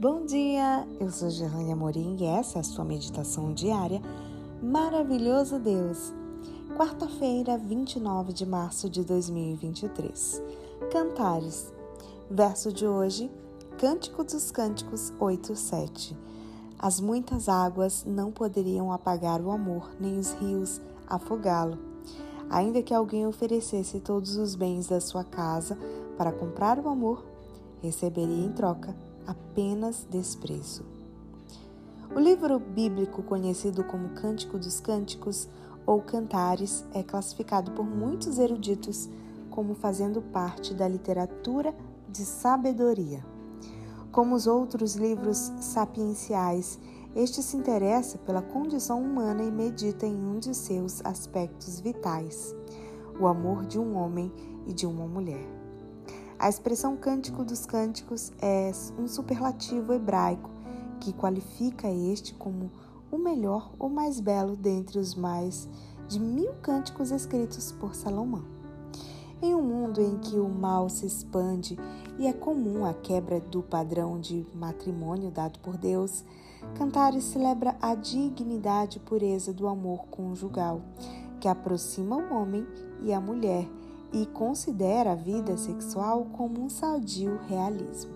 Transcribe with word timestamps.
Bom 0.00 0.24
dia, 0.24 0.88
eu 0.98 1.10
sou 1.10 1.28
Gerlane 1.28 1.72
Amorim 1.72 2.16
e 2.18 2.24
essa 2.24 2.56
é 2.56 2.60
a 2.60 2.64
sua 2.64 2.86
meditação 2.86 3.52
diária. 3.52 4.00
Maravilhoso 4.62 5.58
Deus! 5.58 6.14
Quarta-feira, 6.74 7.58
29 7.58 8.32
de 8.32 8.46
março 8.46 8.88
de 8.88 9.04
2023. 9.04 10.42
Cantares. 10.90 11.70
Verso 12.30 12.72
de 12.72 12.86
hoje, 12.86 13.30
Cântico 13.76 14.24
dos 14.24 14.50
Cânticos 14.50 15.12
8, 15.20 15.54
7. 15.54 16.16
As 16.78 16.98
muitas 16.98 17.46
águas 17.46 18.02
não 18.06 18.32
poderiam 18.32 18.90
apagar 18.90 19.42
o 19.42 19.50
amor, 19.50 19.90
nem 20.00 20.18
os 20.18 20.32
rios 20.32 20.80
afogá-lo. 21.06 21.78
Ainda 22.48 22.82
que 22.82 22.94
alguém 22.94 23.26
oferecesse 23.26 24.00
todos 24.00 24.36
os 24.36 24.54
bens 24.54 24.86
da 24.86 24.98
sua 24.98 25.24
casa 25.24 25.76
para 26.16 26.32
comprar 26.32 26.78
o 26.78 26.88
amor, 26.88 27.22
receberia 27.82 28.46
em 28.46 28.52
troca 28.52 28.96
apenas 29.30 30.06
desprezo. 30.10 30.84
O 32.14 32.18
livro 32.18 32.58
bíblico 32.58 33.22
conhecido 33.22 33.84
como 33.84 34.08
Cântico 34.10 34.58
dos 34.58 34.80
Cânticos 34.80 35.48
ou 35.86 36.02
Cantares 36.02 36.84
é 36.92 37.04
classificado 37.04 37.70
por 37.70 37.84
muitos 37.84 38.38
eruditos 38.38 39.08
como 39.48 39.74
fazendo 39.74 40.20
parte 40.20 40.74
da 40.74 40.88
literatura 40.88 41.72
de 42.08 42.24
sabedoria. 42.24 43.24
Como 44.10 44.34
os 44.34 44.48
outros 44.48 44.96
livros 44.96 45.52
sapienciais, 45.60 46.80
este 47.14 47.40
se 47.42 47.56
interessa 47.56 48.18
pela 48.18 48.42
condição 48.42 49.00
humana 49.00 49.44
e 49.44 49.50
medita 49.50 50.06
em 50.06 50.16
um 50.16 50.40
de 50.40 50.52
seus 50.52 51.04
aspectos 51.04 51.78
vitais: 51.78 52.54
o 53.20 53.28
amor 53.28 53.64
de 53.66 53.78
um 53.78 53.96
homem 53.96 54.32
e 54.66 54.72
de 54.72 54.86
uma 54.86 55.06
mulher. 55.06 55.59
A 56.40 56.48
expressão 56.48 56.96
cântico 56.96 57.44
dos 57.44 57.66
cânticos 57.66 58.32
é 58.40 58.72
um 58.98 59.06
superlativo 59.06 59.92
hebraico 59.92 60.48
que 60.98 61.12
qualifica 61.12 61.86
este 61.90 62.32
como 62.32 62.70
o 63.12 63.18
melhor 63.18 63.70
ou 63.78 63.90
mais 63.90 64.20
belo 64.20 64.56
dentre 64.56 64.98
os 64.98 65.14
mais 65.14 65.68
de 66.08 66.18
mil 66.18 66.54
cânticos 66.62 67.10
escritos 67.10 67.72
por 67.72 67.94
Salomão. 67.94 68.42
Em 69.42 69.54
um 69.54 69.60
mundo 69.60 70.00
em 70.00 70.16
que 70.16 70.38
o 70.38 70.48
mal 70.48 70.88
se 70.88 71.04
expande 71.04 71.78
e 72.18 72.26
é 72.26 72.32
comum 72.32 72.86
a 72.86 72.94
quebra 72.94 73.38
do 73.38 73.62
padrão 73.62 74.18
de 74.18 74.46
matrimônio 74.54 75.30
dado 75.30 75.58
por 75.58 75.76
Deus, 75.76 76.24
Cantares 76.74 77.24
celebra 77.24 77.76
a 77.82 77.94
dignidade 77.94 78.96
e 78.96 79.00
pureza 79.00 79.52
do 79.52 79.68
amor 79.68 80.06
conjugal, 80.06 80.80
que 81.38 81.48
aproxima 81.48 82.16
o 82.16 82.34
homem 82.34 82.66
e 83.02 83.12
a 83.12 83.20
mulher 83.20 83.68
e 84.12 84.26
considera 84.26 85.12
a 85.12 85.14
vida 85.14 85.56
sexual 85.56 86.26
como 86.32 86.62
um 86.62 86.68
sadio 86.68 87.38
realismo. 87.48 88.12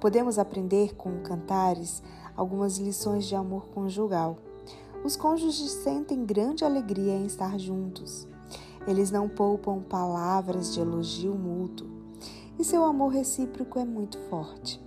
Podemos 0.00 0.38
aprender 0.38 0.94
com 0.94 1.20
Cantares 1.20 2.02
algumas 2.36 2.78
lições 2.78 3.26
de 3.26 3.34
amor 3.34 3.68
conjugal. 3.68 4.38
Os 5.04 5.16
cônjuges 5.16 5.70
sentem 5.72 6.24
grande 6.24 6.64
alegria 6.64 7.14
em 7.14 7.26
estar 7.26 7.58
juntos. 7.58 8.26
Eles 8.86 9.10
não 9.10 9.28
poupam 9.28 9.80
palavras 9.80 10.72
de 10.72 10.80
elogio 10.80 11.34
mútuo 11.34 11.88
e 12.58 12.64
seu 12.64 12.84
amor 12.84 13.12
recíproco 13.12 13.78
é 13.78 13.84
muito 13.84 14.18
forte, 14.28 14.80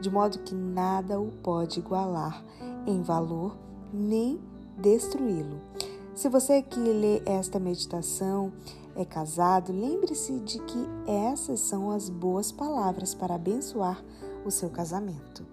de 0.00 0.10
modo 0.10 0.38
que 0.40 0.54
nada 0.54 1.20
o 1.20 1.30
pode 1.42 1.78
igualar 1.78 2.44
em 2.86 3.02
valor 3.02 3.56
nem 3.92 4.40
destruí-lo. 4.76 5.60
Se 6.20 6.28
você 6.28 6.60
que 6.60 6.78
lê 6.78 7.22
esta 7.24 7.58
meditação 7.58 8.52
é 8.94 9.06
casado, 9.06 9.72
lembre-se 9.72 10.38
de 10.40 10.58
que 10.58 10.86
essas 11.06 11.60
são 11.60 11.90
as 11.90 12.10
boas 12.10 12.52
palavras 12.52 13.14
para 13.14 13.36
abençoar 13.36 14.04
o 14.44 14.50
seu 14.50 14.68
casamento. 14.68 15.46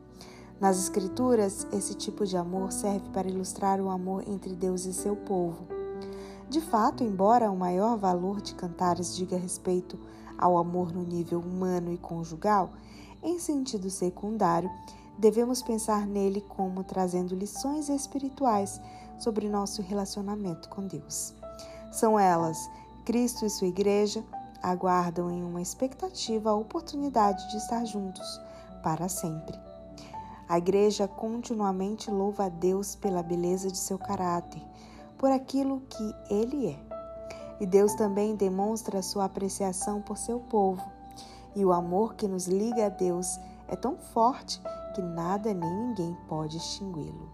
Nas 0.59 0.77
Escrituras, 0.77 1.65
esse 1.71 1.93
tipo 1.93 2.25
de 2.25 2.35
amor 2.35 2.73
serve 2.73 3.07
para 3.11 3.29
ilustrar 3.29 3.79
o 3.79 3.89
amor 3.89 4.27
entre 4.27 4.57
Deus 4.57 4.83
e 4.83 4.91
seu 4.91 5.15
povo. 5.15 5.65
De 6.49 6.59
fato, 6.59 7.01
embora 7.01 7.49
o 7.49 7.55
maior 7.55 7.97
valor 7.97 8.41
de 8.41 8.53
Cantares 8.53 9.15
diga 9.15 9.37
respeito 9.37 9.97
ao 10.37 10.57
amor 10.57 10.91
no 10.91 11.03
nível 11.03 11.39
humano 11.39 11.93
e 11.93 11.97
conjugal, 11.97 12.71
em 13.23 13.39
sentido 13.39 13.89
secundário, 13.89 14.69
devemos 15.17 15.61
pensar 15.61 16.05
nele 16.05 16.41
como 16.41 16.83
trazendo 16.83 17.35
lições 17.35 17.89
espirituais 17.89 18.79
sobre 19.17 19.49
nosso 19.49 19.81
relacionamento 19.81 20.69
com 20.69 20.85
Deus. 20.85 21.33
São 21.91 22.19
elas 22.19 22.69
Cristo 23.05 23.45
e 23.45 23.49
sua 23.49 23.67
igreja 23.67 24.23
aguardam 24.61 25.31
em 25.31 25.43
uma 25.43 25.61
expectativa 25.61 26.49
a 26.49 26.55
oportunidade 26.55 27.49
de 27.49 27.57
estar 27.57 27.85
juntos 27.85 28.41
para 28.83 29.07
sempre. 29.07 29.57
A 30.49 30.57
igreja 30.57 31.07
continuamente 31.07 32.11
louva 32.11 32.45
a 32.45 32.49
Deus 32.49 32.95
pela 32.95 33.23
beleza 33.23 33.69
de 33.69 33.77
seu 33.77 33.97
caráter, 33.97 34.61
por 35.17 35.31
aquilo 35.31 35.81
que 35.89 36.15
ele 36.29 36.67
é. 36.67 36.79
E 37.59 37.65
Deus 37.65 37.93
também 37.95 38.35
demonstra 38.35 39.01
sua 39.01 39.25
apreciação 39.25 40.01
por 40.01 40.17
seu 40.17 40.39
povo. 40.39 40.83
E 41.55 41.65
o 41.65 41.73
amor 41.73 42.15
que 42.15 42.27
nos 42.27 42.45
liga 42.45 42.85
a 42.85 42.89
Deus 42.89 43.39
é 43.67 43.75
tão 43.75 43.97
forte 43.97 44.61
que 44.97 45.01
nada 45.03 45.53
nem 45.53 45.87
ninguém 45.87 46.17
pode 46.27 46.57
extingui-lo. 46.57 47.29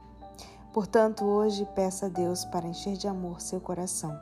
Portanto, 0.74 1.24
hoje 1.24 1.66
peça 1.74 2.08
a 2.08 2.10
Deus 2.10 2.44
para 2.44 2.68
encher 2.68 2.98
de 2.98 3.08
amor 3.08 3.40
seu 3.40 3.62
coração 3.62 4.20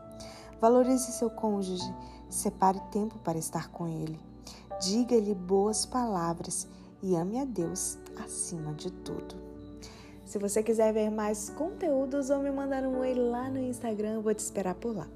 Valorize 0.62 1.12
seu 1.12 1.28
cônjuge, 1.28 1.92
separe 2.30 2.80
tempo 2.92 3.18
para 3.18 3.40
estar 3.40 3.72
com 3.72 3.88
ele. 3.88 4.20
Diga-lhe 4.80 5.34
boas 5.34 5.88
palavras 5.88 6.68
e 7.02 7.16
ame 7.16 7.40
a 7.40 7.46
Deus 7.46 7.98
acima 8.24 8.72
de 8.76 8.92
tudo. 8.92 9.36
Se 10.24 10.38
você 10.38 10.62
quiser 10.62 10.94
ver 10.94 11.10
mais 11.10 11.50
conteúdos 11.50 12.30
ou 12.30 12.44
me 12.44 12.52
mandar 12.52 12.84
um 12.84 13.00
oi 13.00 13.16
lá 13.16 13.50
no 13.50 13.60
Instagram, 13.60 14.14
eu 14.14 14.22
vou 14.22 14.36
te 14.36 14.40
esperar 14.40 14.76
por 14.76 14.96
lá. 14.96 15.08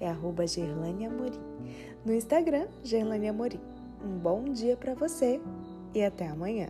É 0.00 0.10
arroba 0.10 0.44
Gerlane 0.44 1.06
Amorim. 1.06 1.40
No 2.04 2.12
Instagram, 2.12 2.66
Gerlane 2.82 3.28
Amorim. 3.28 3.60
Um 4.04 4.18
bom 4.18 4.42
dia 4.44 4.76
para 4.76 4.94
você 4.94 5.40
e 5.94 6.02
até 6.02 6.26
amanhã. 6.26 6.68